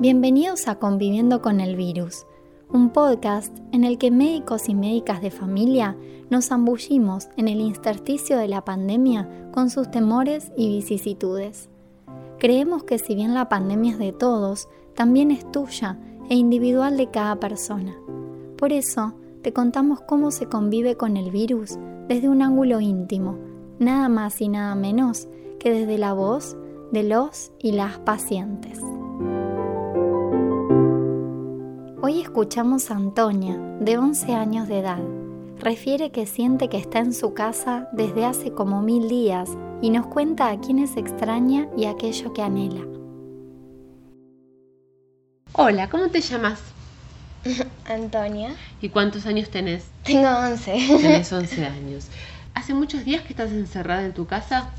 [0.00, 2.24] Bienvenidos a Conviviendo con el Virus,
[2.72, 5.96] un podcast en el que médicos y médicas de familia
[6.30, 11.68] nos zambullimos en el intersticio de la pandemia con sus temores y vicisitudes.
[12.38, 15.98] Creemos que si bien la pandemia es de todos, también es tuya
[16.30, 17.96] e individual de cada persona.
[18.56, 21.76] Por eso, te contamos cómo se convive con el virus
[22.06, 23.36] desde un ángulo íntimo,
[23.80, 25.26] nada más y nada menos
[25.58, 26.56] que desde la voz
[26.92, 28.78] de los y las pacientes.
[32.10, 35.02] Hoy escuchamos a Antonia, de 11 años de edad.
[35.58, 39.50] Refiere que siente que está en su casa desde hace como mil días
[39.82, 42.80] y nos cuenta a quienes extraña y aquello que anhela.
[45.52, 46.60] Hola, ¿cómo te llamas?
[47.84, 48.56] Antonia.
[48.80, 49.84] ¿Y cuántos años tenés?
[50.04, 50.86] Tengo 11.
[51.02, 52.06] Tenés 11 años.
[52.54, 54.70] ¿Hace muchos días que estás encerrada en tu casa?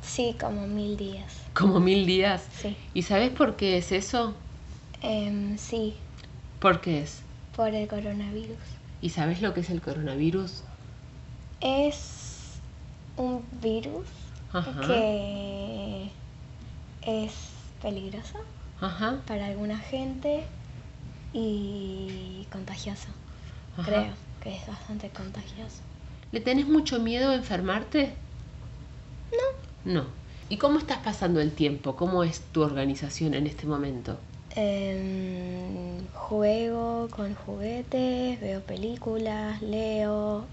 [0.00, 1.34] Sí, como mil días.
[1.52, 2.46] ¿Como mil días?
[2.62, 2.74] Sí.
[2.94, 4.32] ¿Y sabes por qué es eso?
[5.02, 5.94] Em, sí,
[6.60, 7.22] ¿Por qué es?
[7.54, 8.56] por el coronavirus.
[9.02, 10.62] ¿Y sabes lo que es el coronavirus?
[11.60, 12.60] Es
[13.16, 14.06] un virus
[14.52, 14.80] Ajá.
[14.86, 16.08] que
[17.02, 17.32] es
[17.82, 18.38] peligroso
[18.80, 19.20] Ajá.
[19.26, 20.44] para alguna gente
[21.32, 23.08] y contagioso.
[23.76, 23.86] Ajá.
[23.90, 25.80] Creo que es bastante contagioso.
[26.30, 28.14] ¿Le tenés mucho miedo a enfermarte?
[29.32, 29.92] No.
[29.94, 30.04] No.
[30.48, 31.96] ¿Y cómo estás pasando el tiempo?
[31.96, 34.16] ¿Cómo es tu organización en este momento?
[34.56, 40.44] Em, juego con juguetes, veo películas, leo,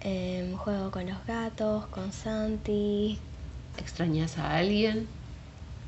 [0.00, 3.18] em, juego con los gatos, con Santi.
[3.78, 5.08] ¿Extrañas a alguien?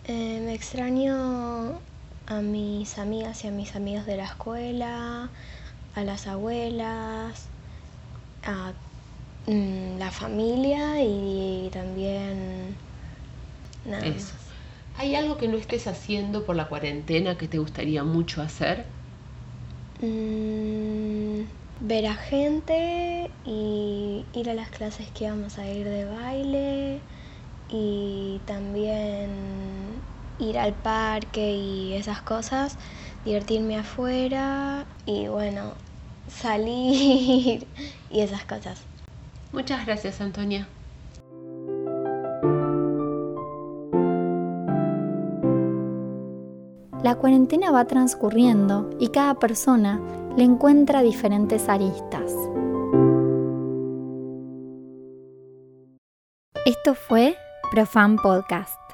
[0.04, 1.80] Eh, me extraño
[2.26, 5.28] a mis amigas y a mis amigos de la escuela,
[5.94, 7.46] a las abuelas,
[8.44, 8.72] a
[9.46, 12.76] mm, la familia y también...
[13.84, 14.47] nada Eso.
[14.98, 18.92] ¿Hay algo que no estés haciendo por la cuarentena que te gustaría mucho hacer?
[20.00, 21.42] Mm,
[21.80, 27.02] ver a gente y ir a las clases que vamos a ir de baile
[27.68, 30.02] y también
[30.38, 32.78] ir al parque y esas cosas,
[33.24, 35.74] divertirme afuera y bueno,
[36.28, 37.68] salir
[38.10, 38.86] y esas cosas.
[39.52, 40.70] Muchas gracias, Antonia.
[47.02, 50.00] La cuarentena va transcurriendo y cada persona
[50.36, 52.34] le encuentra diferentes aristas.
[56.66, 57.36] Esto fue
[57.70, 58.87] Profan Podcast.